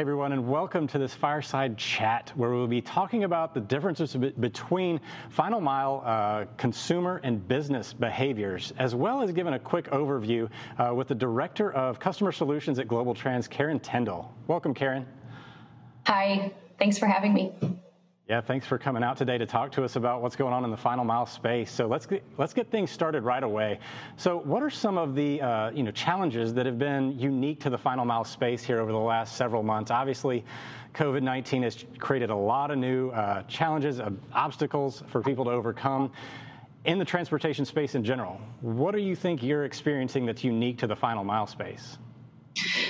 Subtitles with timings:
[0.00, 4.98] everyone, and welcome to this fireside chat where we'll be talking about the differences between
[5.28, 10.94] final mile uh, consumer and business behaviors, as well as giving a quick overview uh,
[10.94, 14.34] with the Director of Customer Solutions at GlobalTranz, Karen Tyndall.
[14.46, 15.06] Welcome, Karen.
[16.06, 17.52] Hi, thanks for having me.
[18.30, 20.70] Yeah, thanks for coming out today to talk to us about what's going on in
[20.70, 21.68] the final mile space.
[21.68, 23.80] So let's get, let's get things started right away.
[24.16, 27.70] So, what are some of the uh, you know challenges that have been unique to
[27.70, 29.90] the final mile space here over the last several months?
[29.90, 30.44] Obviously,
[30.94, 35.50] COVID 19 has created a lot of new uh, challenges, uh, obstacles for people to
[35.50, 36.12] overcome.
[36.84, 40.86] In the transportation space in general, what do you think you're experiencing that's unique to
[40.86, 41.98] the final mile space?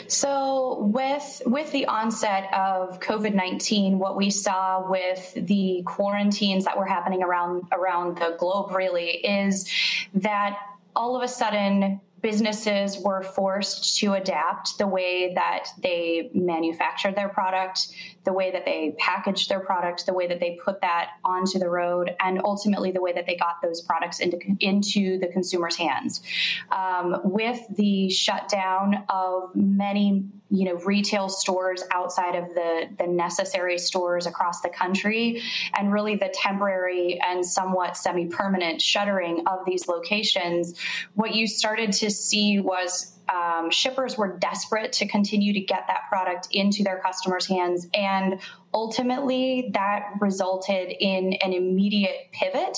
[0.07, 6.87] So with with the onset of COVID-19, what we saw with the quarantines that were
[6.87, 9.69] happening around around the globe really is
[10.15, 10.59] that
[10.97, 17.29] all of a sudden businesses were forced to adapt the way that they manufactured their
[17.29, 17.89] product,
[18.25, 21.69] the way that they packaged their product, the way that they put that onto the
[21.69, 26.23] road, and ultimately the way that they got those products into, into the consumer's hands.
[26.71, 33.79] Um, with the shutdown of many you know retail stores outside of the the necessary
[33.79, 35.43] stores across the country
[35.75, 40.79] and really the temporary and somewhat semi-permanent shuttering of these locations
[41.15, 46.09] what you started to see was um, shippers were desperate to continue to get that
[46.09, 47.87] product into their customers' hands.
[47.95, 48.41] And
[48.75, 52.77] ultimately, that resulted in an immediate pivot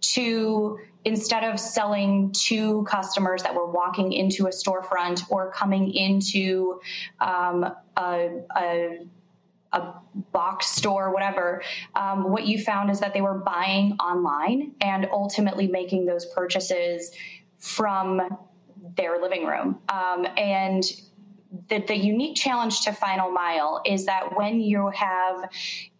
[0.00, 6.80] to instead of selling to customers that were walking into a storefront or coming into
[7.20, 7.64] um,
[7.96, 8.98] a, a
[9.72, 9.94] a
[10.32, 11.62] box store, whatever,
[11.94, 17.12] um, what you found is that they were buying online and ultimately making those purchases
[17.58, 18.20] from
[18.96, 19.78] their living room.
[19.88, 20.82] Um, and
[21.68, 25.48] the, the unique challenge to Final Mile is that when you have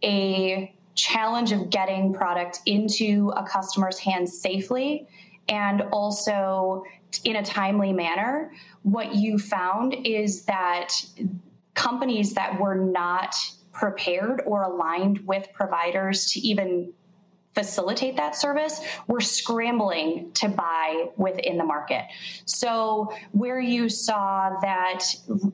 [0.03, 5.07] a challenge of getting product into a customer's hands safely
[5.49, 6.85] and also
[7.25, 10.93] in a timely manner, what you found is that
[11.75, 13.35] companies that were not
[13.73, 16.93] prepared or aligned with providers to even
[17.55, 22.05] facilitate that service, we're scrambling to buy within the market.
[22.45, 25.05] So, where you saw that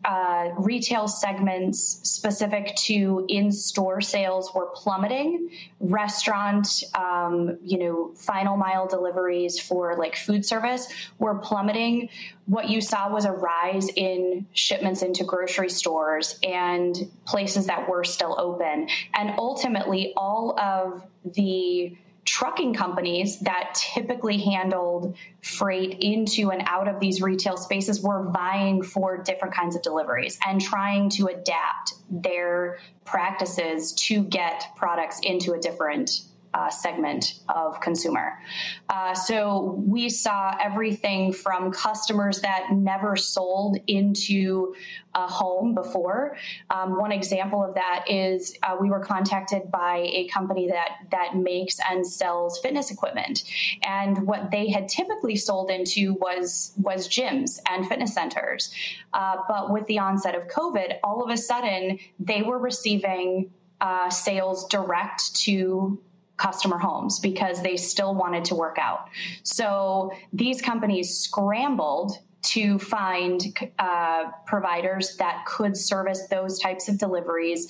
[0.04, 8.56] uh, retail segments specific to in store sales were plummeting, restaurant, um, you know, final
[8.56, 12.08] mile deliveries for like food service were plummeting.
[12.46, 18.04] What you saw was a rise in shipments into grocery stores and places that were
[18.04, 18.88] still open.
[19.14, 21.04] And ultimately, all of
[21.34, 28.30] the trucking companies that typically handled freight into and out of these retail spaces were
[28.30, 35.20] vying for different kinds of deliveries and trying to adapt their practices to get products
[35.20, 36.22] into a different
[36.56, 38.38] uh, segment of consumer.
[38.88, 44.74] Uh, so we saw everything from customers that never sold into
[45.14, 46.36] a home before.
[46.70, 51.36] Um, one example of that is uh, we were contacted by a company that that
[51.36, 53.44] makes and sells fitness equipment,
[53.82, 58.72] and what they had typically sold into was was gyms and fitness centers.
[59.12, 63.50] Uh, but with the onset of COVID, all of a sudden they were receiving
[63.80, 65.98] uh, sales direct to
[66.36, 69.08] customer homes because they still wanted to work out.
[69.42, 73.42] So these companies scrambled to find
[73.80, 77.66] uh, providers that could service those types of deliveries,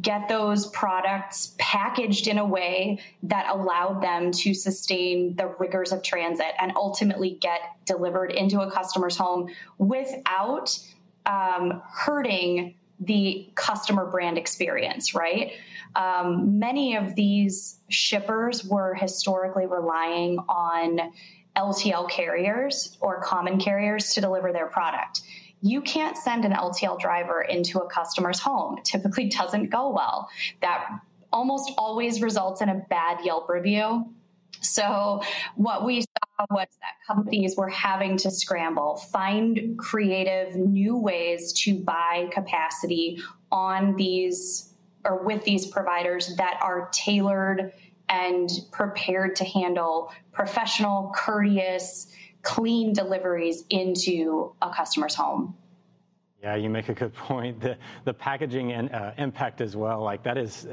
[0.00, 6.02] get those products packaged in a way that allowed them to sustain the rigors of
[6.02, 10.78] transit and ultimately get delivered into a customer's home without
[11.26, 15.52] um, hurting the customer brand experience, right?
[15.96, 21.12] Um, many of these shippers were historically relying on
[21.56, 25.22] LTL carriers or common carriers to deliver their product.
[25.62, 28.78] You can't send an LTL driver into a customer's home.
[28.78, 30.28] It typically doesn't go well.
[30.60, 30.88] That
[31.32, 34.06] almost always results in a bad Yelp review.
[34.60, 35.20] So,
[35.56, 41.78] what we saw was that companies were having to scramble, find creative new ways to
[41.80, 43.20] buy capacity
[43.50, 44.73] on these
[45.04, 47.72] or with these providers that are tailored
[48.08, 52.08] and prepared to handle professional, courteous,
[52.42, 55.56] clean deliveries into a customer's home.
[56.44, 57.58] Yeah, you make a good point.
[57.58, 60.02] The the packaging and uh, impact as well.
[60.02, 60.66] Like that is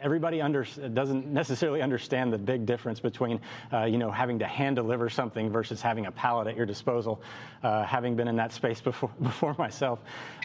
[0.00, 3.40] everybody under, doesn't necessarily understand the big difference between
[3.72, 7.20] uh, you know having to hand deliver something versus having a pallet at your disposal.
[7.64, 9.98] Uh, having been in that space before before myself.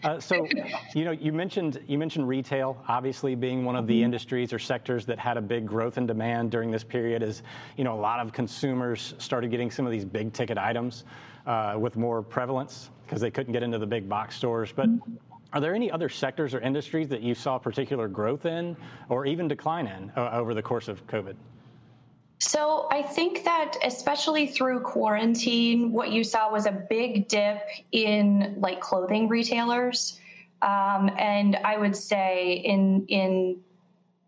[0.03, 0.43] Uh, so
[0.95, 4.05] you know you mentioned you mentioned retail obviously being one of the mm-hmm.
[4.05, 7.43] industries or sectors that had a big growth in demand during this period as
[7.77, 11.03] you know a lot of consumers started getting some of these big ticket items
[11.45, 14.71] uh, with more prevalence because they couldn't get into the big box stores.
[14.71, 14.89] But
[15.51, 18.75] are there any other sectors or industries that you saw particular growth in
[19.09, 21.35] or even decline in uh, over the course of COVID?
[22.39, 27.61] So I think that especially through quarantine, what you saw was a big dip
[27.93, 30.19] in like clothing retailers.
[30.61, 33.61] Um, and I would say in in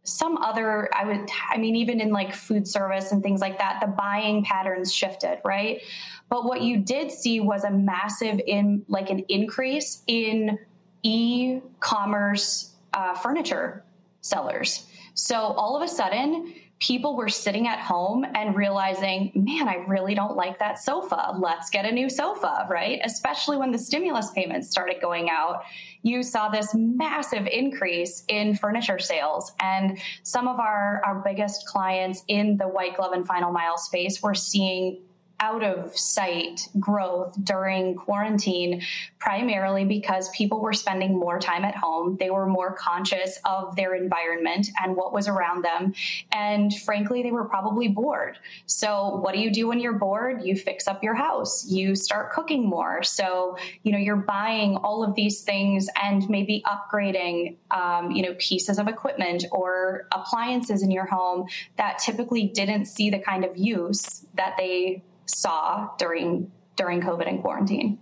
[0.05, 3.79] some other i would i mean even in like food service and things like that
[3.81, 5.81] the buying patterns shifted right?
[6.29, 10.57] But what you did see was a massive in like an increase in
[11.03, 13.83] e-commerce uh, furniture
[14.21, 14.87] sellers.
[15.13, 20.13] So all of a sudden people were sitting at home and realizing, man, I really
[20.13, 21.35] don't like that sofa.
[21.39, 22.99] Let's get a new sofa, right?
[23.03, 25.63] Especially when the stimulus payments started going out,
[26.03, 29.53] you saw this massive increase in furniture sales.
[29.61, 34.21] And some of our, our biggest clients in the white glove and final mile space
[34.21, 35.01] were seeing
[35.39, 38.81] out of sight growth during quarantine,
[39.19, 42.15] primarily because people were spending more time at home.
[42.19, 45.93] They were more conscious of their environment and what was around them.
[46.31, 48.37] And frankly, they were probably bored.
[48.65, 50.43] So, what do you do when you're bored?
[50.43, 53.03] You fix up your house, you start cooking more.
[53.03, 58.35] So, you know, you're buying all of these things and maybe upgrading, um, you know,
[58.39, 61.47] pieces of equipment or appliances in your home
[61.77, 67.41] that typically didn't see the kind of use that they saw during during COVID and
[67.41, 67.99] quarantine.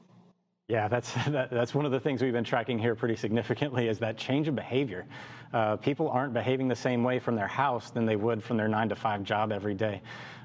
[0.67, 3.99] Yeah, that's that, that's one of the things we've been tracking here pretty significantly is
[3.99, 5.05] that change of behavior.
[5.53, 8.67] Uh, people aren't behaving the same way from their house than they would from their
[8.67, 10.01] nine to five job every day.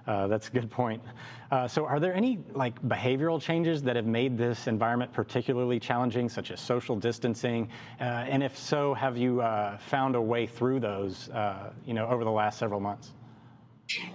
[0.07, 1.03] Uh, that's a good point.
[1.51, 6.31] Uh, so, are there any like behavioral changes that have made this environment particularly challenging,
[6.31, 7.69] such as social distancing?
[8.01, 12.07] Uh, and if so, have you uh, found a way through those, uh, you know,
[12.07, 13.13] over the last several months?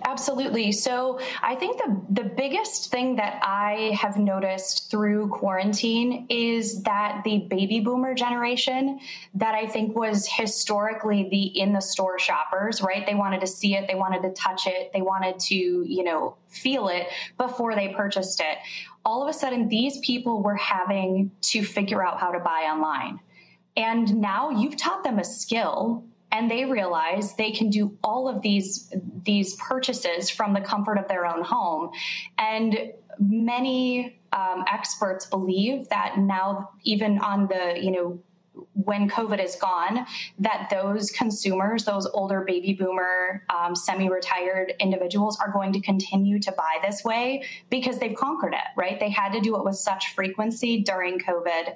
[0.05, 0.71] Absolutely.
[0.71, 7.21] So I think the the biggest thing that I have noticed through quarantine is that
[7.23, 8.99] the baby boomer generation
[9.33, 13.05] that I think was historically the in the store shoppers, right?
[13.05, 16.37] They wanted to see it, they wanted to touch it, they wanted to, you know,
[16.47, 18.57] feel it before they purchased it.
[19.05, 23.19] All of a sudden these people were having to figure out how to buy online.
[23.75, 28.41] And now you've taught them a skill and they realize they can do all of
[28.41, 28.91] these
[29.23, 31.91] these purchases from the comfort of their own home.
[32.37, 38.19] And many um, experts believe that now even on the you know
[38.75, 40.05] when COVID is gone,
[40.39, 46.39] that those consumers, those older baby boomer, um, semi retired individuals are going to continue
[46.39, 48.99] to buy this way because they've conquered it, right?
[48.99, 51.75] They had to do it with such frequency during COVID.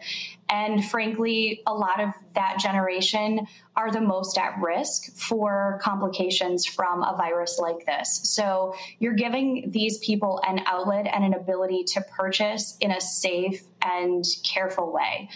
[0.50, 7.04] And frankly, a lot of that generation are the most at risk for complications from
[7.04, 8.22] a virus like this.
[8.24, 13.64] So you're giving these people an outlet and an ability to purchase in a safe
[13.84, 15.30] and careful way.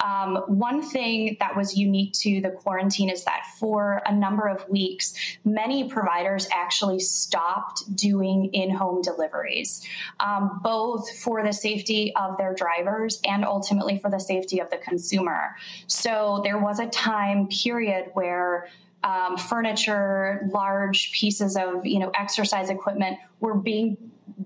[0.00, 4.68] Um, one thing that was unique to the quarantine is that for a number of
[4.68, 5.14] weeks,
[5.44, 9.86] many providers actually stopped doing in home deliveries,
[10.20, 14.78] um, both for the safety of their drivers and ultimately for the safety of the
[14.78, 15.56] consumer.
[15.86, 18.68] So there was a time period where
[19.04, 23.96] um, furniture, large pieces of you know exercise equipment were being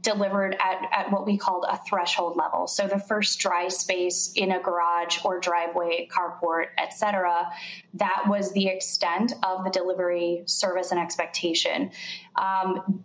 [0.01, 2.67] delivered at, at what we called a threshold level.
[2.67, 7.47] So the first dry space in a garage or driveway, carport, etc.
[7.95, 11.91] That was the extent of the delivery service and expectation.
[12.37, 13.05] Um,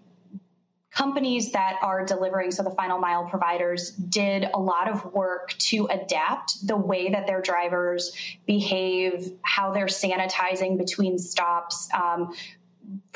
[0.98, 5.86] companies that are delivering, so the final mile providers, did a lot of work to
[5.88, 8.12] adapt the way that their drivers
[8.48, 12.34] behave, how they're sanitizing between stops, um,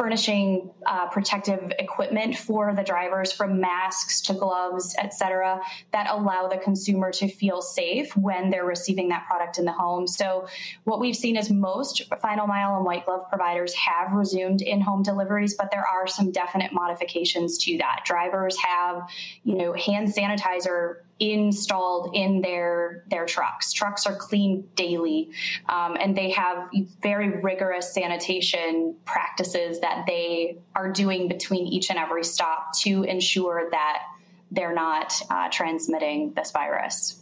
[0.01, 6.47] furnishing uh, protective equipment for the drivers from masks to gloves et cetera that allow
[6.47, 10.07] the consumer to feel safe when they're receiving that product in the home.
[10.07, 10.47] So
[10.85, 15.53] what we've seen is most final mile and white glove providers have resumed in-home deliveries
[15.53, 18.01] but there are some definite modifications to that.
[18.03, 19.07] Drivers have
[19.43, 23.71] you know hand sanitizer installed in their their trucks.
[23.71, 25.29] Trucks are cleaned daily,
[25.69, 26.69] um, and they have
[27.01, 33.69] very rigorous sanitation practices that they are doing between each and every stop to ensure
[33.69, 34.03] that
[34.49, 37.20] they're not uh, transmitting this virus.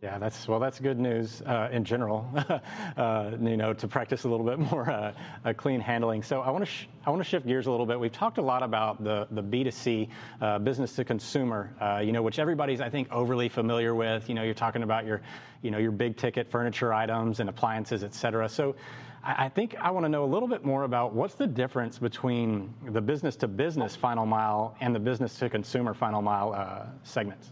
[0.00, 0.60] Yeah, that's well.
[0.60, 2.24] That's good news uh, in general.
[2.96, 6.22] uh, you know, to practice a little bit more uh, clean handling.
[6.22, 6.70] So I want to
[7.04, 7.98] I want to shift gears a little bit.
[7.98, 10.08] We've talked a lot about the the B2C
[10.40, 11.74] uh, business to consumer.
[11.80, 14.28] Uh, you know, which everybody's I think overly familiar with.
[14.28, 15.20] You know, you're talking about your
[15.62, 18.48] you know your big ticket furniture items and appliances, et cetera.
[18.48, 18.76] So.
[19.24, 22.72] I think I want to know a little bit more about what's the difference between
[22.90, 27.50] the business to business final mile and the business to consumer final mile uh, segments.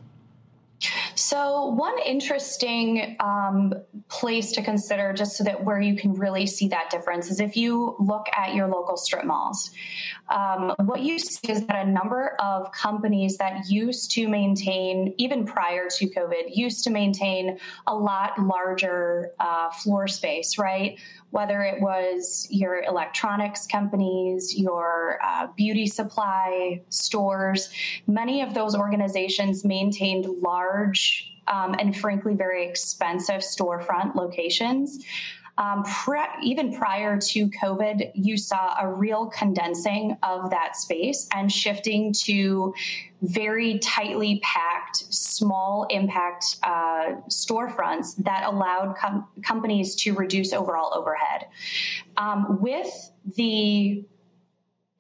[1.17, 3.73] So, one interesting um,
[4.09, 7.57] place to consider, just so that where you can really see that difference, is if
[7.57, 9.71] you look at your local strip malls.
[10.29, 15.47] Um, what you see is that a number of companies that used to maintain, even
[15.47, 20.99] prior to COVID, used to maintain a lot larger uh, floor space, right?
[21.31, 27.71] Whether it was your electronics companies, your uh, beauty supply stores,
[28.07, 31.06] many of those organizations maintained large
[31.49, 35.05] um, and frankly very expensive storefront locations.
[35.59, 41.51] Um, pre- even prior to COVID, you saw a real condensing of that space and
[41.51, 42.75] shifting to
[43.23, 51.47] very tightly packed, small impact uh, storefronts that allowed com- companies to reduce overall overhead.
[52.19, 54.05] Um, with the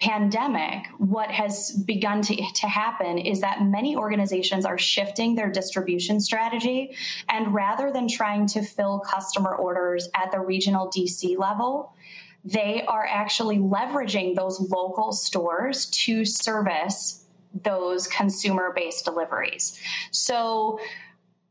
[0.00, 6.20] pandemic, what has begun to, to happen is that many organizations are shifting their distribution
[6.20, 6.94] strategy.
[7.30, 11.94] And rather than trying to fill customer orders at the regional DC level,
[12.44, 17.24] they are actually leveraging those local stores to service
[17.64, 19.80] those consumer based deliveries.
[20.10, 20.78] So,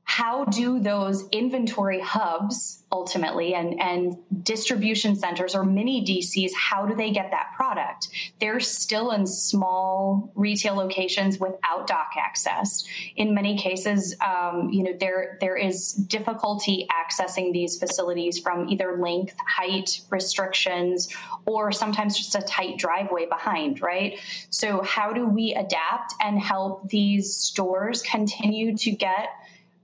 [0.06, 6.96] how do those inventory hubs ultimately and, and distribution centers or mini DCs, how do
[6.96, 8.08] they get that product?
[8.40, 12.86] They're still in small retail locations without dock access.
[13.18, 18.98] In many cases, um, you know, there there is difficulty accessing these facilities from either
[19.02, 21.10] length, height restrictions,
[21.46, 24.20] or sometimes just a tight driveway behind, right?
[24.52, 29.30] So how do we adapt and help these stores continue to get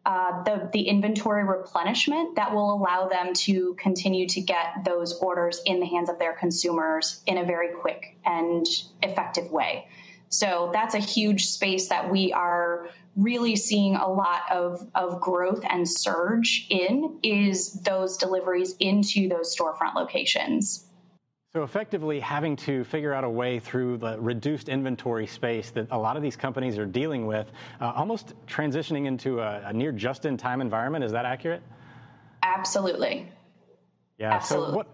[0.05, 5.61] uh, the, the inventory replenishment that will allow them to continue to get those orders
[5.65, 8.65] in the hands of their consumers in a very quick and
[9.03, 9.85] effective way.
[10.29, 15.61] So that's a huge space that we are really seeing a lot of, of growth
[15.69, 20.85] and surge in is those deliveries into those storefront locations.
[21.53, 25.97] So effectively having to figure out a way through the reduced inventory space that a
[25.97, 30.61] lot of these companies are dealing with, uh, almost transitioning into a, a near just-in-time
[30.61, 31.03] environment.
[31.03, 31.61] Is that accurate?
[32.41, 33.29] Absolutely.
[34.17, 34.33] Yeah.
[34.33, 34.71] Absolutely.
[34.71, 34.87] So what?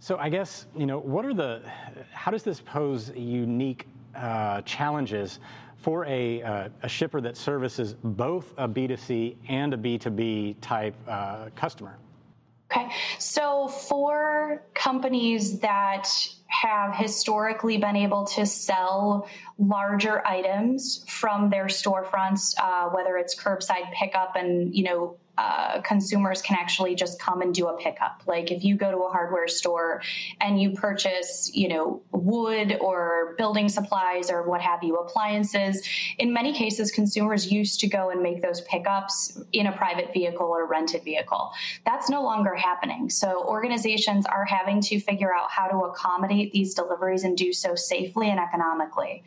[0.00, 1.60] So I guess you know what are the?
[2.12, 3.86] How does this pose unique
[4.16, 5.38] uh, challenges
[5.76, 11.50] for a, uh, a, shipper that services both a B2C and a B2B type uh,
[11.54, 11.98] customer?
[12.74, 12.88] Okay.
[13.18, 16.08] So for companies that
[16.46, 19.28] have historically been able to sell
[19.58, 26.40] larger items from their storefronts, uh, whether it's curbside pickup and, you know, uh, consumers
[26.42, 28.22] can actually just come and do a pickup.
[28.26, 30.02] Like if you go to a hardware store
[30.40, 35.86] and you purchase, you know, wood or building supplies or what have you, appliances,
[36.18, 40.46] in many cases, consumers used to go and make those pickups in a private vehicle
[40.46, 41.50] or rented vehicle.
[41.84, 43.10] That's no longer happening.
[43.10, 47.74] So organizations are having to figure out how to accommodate these deliveries and do so
[47.74, 49.24] safely and economically.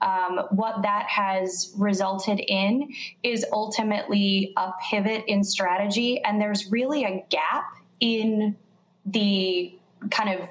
[0.00, 2.88] Um, what that has resulted in
[3.22, 7.64] is ultimately a pivot in strategy, and there's really a gap
[8.00, 8.56] in
[9.06, 9.74] the
[10.10, 10.48] kind of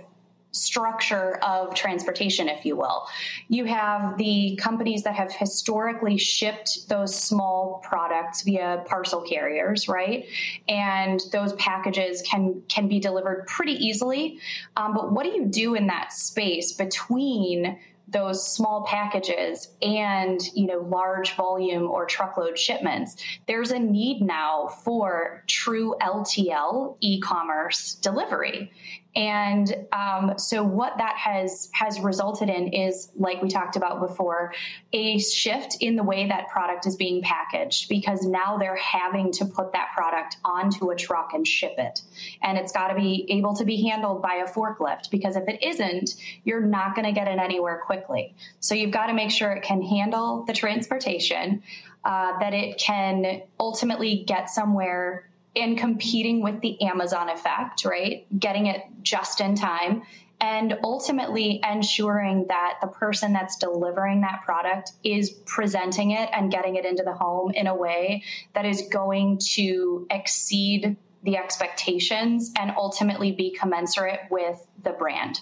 [0.52, 3.06] structure of transportation, if you will.
[3.50, 10.26] You have the companies that have historically shipped those small products via parcel carriers, right?
[10.68, 14.40] And those packages can can be delivered pretty easily.
[14.76, 17.78] Um, but what do you do in that space between
[18.12, 23.16] those small packages and you know large volume or truckload shipments.
[23.48, 28.72] There's a need now for true ltl e-commerce delivery.
[29.16, 34.54] And um, so what that has has resulted in is like we talked about before
[34.94, 39.46] a shift in the way that product is being packaged because now they're having to
[39.46, 42.02] put that product onto a truck and ship it.
[42.44, 45.64] And it's got to be able to be handled by a forklift because if it
[45.64, 46.12] isn't
[46.44, 49.64] you're not going to get it anywhere quickly so you've got to make sure it
[49.64, 51.62] can handle the transportation
[52.06, 58.26] uh, that it can ultimately get somewhere and competing with the Amazon effect, right?
[58.40, 60.04] Getting it just in time
[60.42, 66.76] and ultimately ensuring that the person that's delivering that product is presenting it and getting
[66.76, 72.72] it into the home in a way that is going to exceed the expectations and
[72.78, 75.42] ultimately be commensurate with the brand.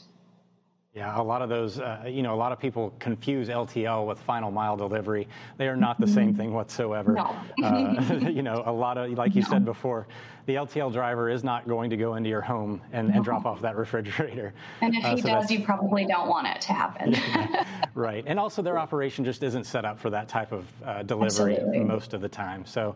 [0.97, 4.17] Yeah, a lot of those, uh, you know, a lot of people confuse LTL with
[4.21, 5.27] final mile delivery.
[5.57, 7.11] They are not the same thing whatsoever.
[7.11, 7.35] No.
[7.63, 9.47] uh, you know, a lot of, like you no.
[9.47, 10.07] said before,
[10.47, 13.61] the LTL driver is not going to go into your home and, and drop off
[13.61, 14.55] that refrigerator.
[14.81, 17.15] And if uh, he so does, you probably don't want it to happen.
[17.93, 18.23] right.
[18.25, 21.83] And also, their operation just isn't set up for that type of uh, delivery Absolutely.
[21.83, 22.65] most of the time.
[22.65, 22.95] So,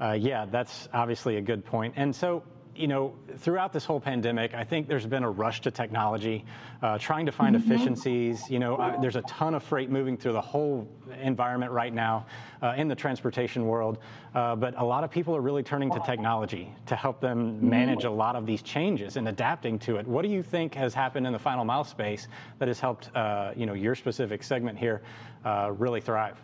[0.00, 1.94] uh, yeah, that's obviously a good point.
[1.96, 5.70] And so, you know, throughout this whole pandemic, I think there's been a rush to
[5.70, 6.44] technology,
[6.80, 7.70] uh, trying to find mm-hmm.
[7.70, 8.48] efficiencies.
[8.50, 10.88] You know, uh, there's a ton of freight moving through the whole
[11.20, 12.26] environment right now
[12.62, 13.98] uh, in the transportation world,
[14.34, 17.68] uh, but a lot of people are really turning to technology to help them mm-hmm.
[17.68, 20.06] manage a lot of these changes and adapting to it.
[20.06, 22.26] What do you think has happened in the final mile space
[22.58, 25.02] that has helped, uh, you know, your specific segment here
[25.44, 26.40] uh, really thrive?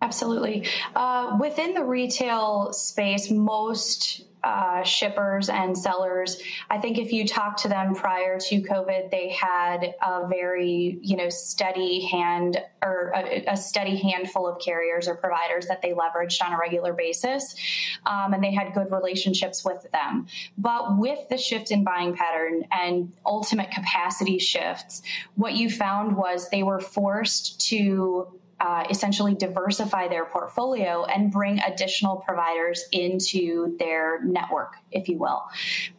[0.00, 0.64] Absolutely.
[1.40, 6.40] within the retail space, most uh, shippers and sellers.
[6.70, 11.16] I think if you talk to them prior to COVID, they had a very, you
[11.16, 16.42] know, steady hand or a, a steady handful of carriers or providers that they leveraged
[16.42, 17.54] on a regular basis,
[18.06, 20.26] um, and they had good relationships with them.
[20.56, 25.02] But with the shift in buying pattern and ultimate capacity shifts,
[25.34, 28.28] what you found was they were forced to
[28.60, 35.44] uh, essentially diversify their portfolio and bring additional providers into their network, if you will.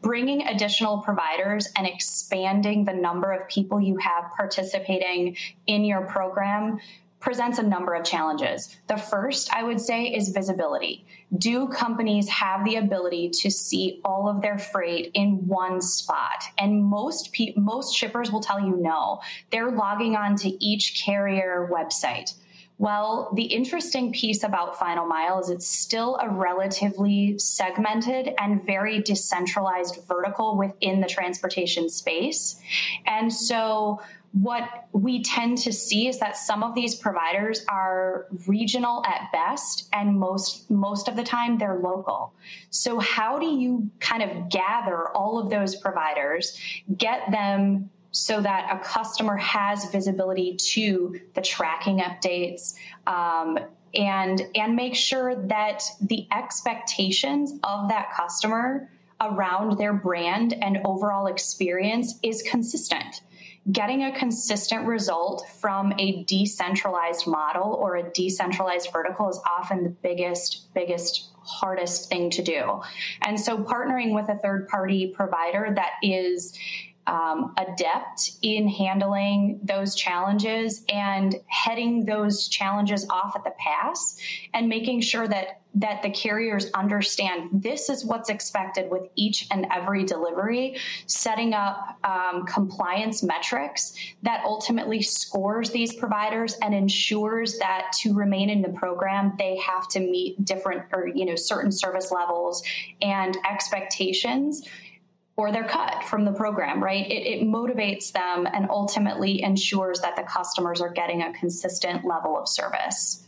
[0.02, 5.38] Bringing additional providers and expanding the number of people you have participating
[5.68, 6.80] in your program
[7.20, 8.78] presents a number of challenges.
[8.88, 11.06] The first, I would say, is visibility.
[11.38, 16.44] Do companies have the ability to see all of their freight in one spot?
[16.58, 19.22] And most pe- most shippers will tell you no.
[19.52, 22.34] They're logging on to each carrier website.
[22.80, 29.02] Well, the interesting piece about Final Mile is it's still a relatively segmented and very
[29.02, 32.58] decentralized vertical within the transportation space.
[33.06, 34.00] And so,
[34.32, 39.90] what we tend to see is that some of these providers are regional at best
[39.92, 42.32] and most most of the time they're local
[42.70, 46.60] so how do you kind of gather all of those providers
[46.96, 52.76] get them so that a customer has visibility to the tracking updates
[53.08, 53.60] um,
[53.94, 58.90] and and make sure that the expectations of that customer
[59.22, 63.22] around their brand and overall experience is consistent.
[63.72, 69.90] Getting a consistent result from a decentralized model or a decentralized vertical is often the
[69.90, 72.82] biggest biggest hardest thing to do.
[73.24, 76.58] And so partnering with a third party provider that is
[77.10, 84.16] um, adept in handling those challenges and heading those challenges off at the pass
[84.54, 89.68] and making sure that that the carriers understand this is what's expected with each and
[89.72, 93.94] every delivery, setting up um, compliance metrics
[94.24, 99.88] that ultimately scores these providers and ensures that to remain in the program, they have
[99.88, 102.64] to meet different or you know certain service levels
[103.02, 104.68] and expectations
[105.40, 107.10] or they're cut from the program, right?
[107.10, 112.38] It, it, motivates them and ultimately ensures that the customers are getting a consistent level
[112.38, 113.26] of service.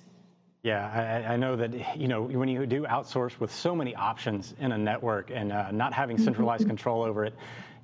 [0.62, 4.56] Yeah, I, I know that you know when you do outsource with so many options
[4.60, 6.26] in a network and uh, not having mm-hmm.
[6.26, 7.34] centralized control over it,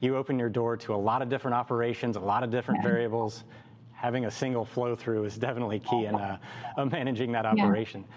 [0.01, 2.89] you open your door to a lot of different operations, a lot of different yeah.
[2.89, 3.45] variables.
[3.93, 6.37] Having a single flow through is definitely key in uh,
[6.91, 8.01] managing that operation.
[8.01, 8.15] Yeah.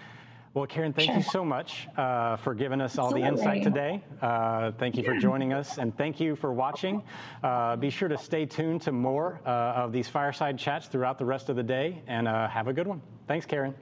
[0.53, 1.15] Well, Karen, thank sure.
[1.15, 3.21] you so much uh, for giving us all Absolutely.
[3.21, 4.03] the insight today.
[4.21, 7.01] Uh, thank you for joining us, and thank you for watching.
[7.41, 11.23] Uh, be sure to stay tuned to more uh, of these fireside chats throughout the
[11.23, 13.01] rest of the day, and uh, have a good one.
[13.29, 13.73] Thanks, Karen.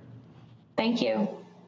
[0.77, 1.27] Thank you.